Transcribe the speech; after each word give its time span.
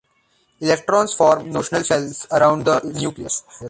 Electrons 0.61 1.13
form 1.13 1.51
notional 1.51 1.83
shells 1.83 2.25
around 2.31 2.65
the 2.65 2.79
nucleus. 2.85 3.43